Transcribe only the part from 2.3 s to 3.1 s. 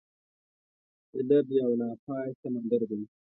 سمندر دی.